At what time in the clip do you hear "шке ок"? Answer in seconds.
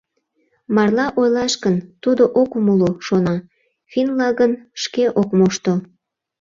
4.81-5.29